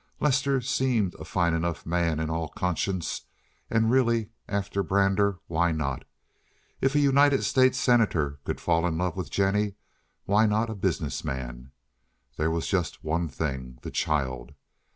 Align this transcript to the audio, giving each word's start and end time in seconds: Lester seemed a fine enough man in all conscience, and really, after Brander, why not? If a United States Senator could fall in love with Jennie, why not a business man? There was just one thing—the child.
Lester 0.19 0.61
seemed 0.61 1.13
a 1.19 1.23
fine 1.23 1.53
enough 1.53 1.85
man 1.85 2.19
in 2.19 2.27
all 2.31 2.47
conscience, 2.47 3.25
and 3.69 3.91
really, 3.91 4.31
after 4.47 4.81
Brander, 4.81 5.37
why 5.45 5.71
not? 5.71 6.05
If 6.81 6.95
a 6.95 6.99
United 6.99 7.43
States 7.43 7.77
Senator 7.77 8.39
could 8.43 8.59
fall 8.59 8.87
in 8.87 8.97
love 8.97 9.15
with 9.15 9.29
Jennie, 9.29 9.75
why 10.25 10.47
not 10.47 10.71
a 10.71 10.73
business 10.75 11.23
man? 11.23 11.69
There 12.35 12.49
was 12.49 12.65
just 12.65 13.03
one 13.03 13.27
thing—the 13.27 13.91
child. 13.91 14.53